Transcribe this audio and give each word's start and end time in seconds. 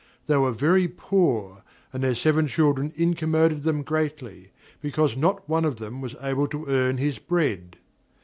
They 0.25 0.35
were 0.35 0.51
very 0.51 0.87
poor, 0.87 1.61
and 1.93 2.01
their 2.01 2.15
seven 2.15 2.47
children 2.47 2.91
incommoded 2.95 3.61
them 3.61 3.83
greatly, 3.83 4.51
because 4.81 5.15
not 5.15 5.47
one 5.47 5.63
of 5.63 5.75
them 5.75 6.01
was 6.01 6.15
able 6.23 6.47
to 6.47 6.65
earn 6.65 6.97
his 6.97 7.19
bread. 7.19 7.77